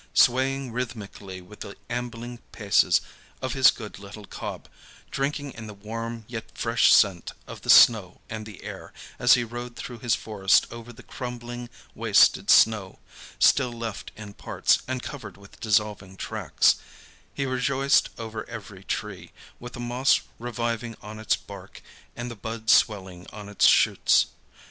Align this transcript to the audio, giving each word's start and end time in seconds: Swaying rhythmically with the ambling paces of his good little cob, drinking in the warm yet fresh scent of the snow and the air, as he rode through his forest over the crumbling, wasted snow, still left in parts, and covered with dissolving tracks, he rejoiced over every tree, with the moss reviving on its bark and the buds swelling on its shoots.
Swaying 0.15 0.71
rhythmically 0.71 1.41
with 1.43 1.59
the 1.59 1.75
ambling 1.87 2.39
paces 2.51 3.01
of 3.39 3.53
his 3.53 3.69
good 3.69 3.99
little 3.99 4.25
cob, 4.25 4.67
drinking 5.11 5.51
in 5.51 5.67
the 5.67 5.75
warm 5.75 6.25
yet 6.27 6.57
fresh 6.57 6.91
scent 6.91 7.33
of 7.45 7.61
the 7.61 7.69
snow 7.69 8.19
and 8.27 8.47
the 8.47 8.63
air, 8.63 8.93
as 9.19 9.35
he 9.35 9.43
rode 9.43 9.75
through 9.75 9.99
his 9.99 10.15
forest 10.15 10.65
over 10.71 10.91
the 10.91 11.03
crumbling, 11.03 11.69
wasted 11.93 12.49
snow, 12.49 12.97
still 13.37 13.71
left 13.71 14.11
in 14.15 14.33
parts, 14.33 14.79
and 14.87 15.03
covered 15.03 15.37
with 15.37 15.59
dissolving 15.59 16.17
tracks, 16.17 16.77
he 17.31 17.45
rejoiced 17.45 18.09
over 18.17 18.49
every 18.49 18.83
tree, 18.83 19.31
with 19.59 19.73
the 19.73 19.79
moss 19.79 20.21
reviving 20.39 20.95
on 21.03 21.19
its 21.19 21.35
bark 21.35 21.79
and 22.15 22.31
the 22.31 22.35
buds 22.35 22.73
swelling 22.73 23.27
on 23.31 23.47
its 23.47 23.67
shoots. 23.67 24.25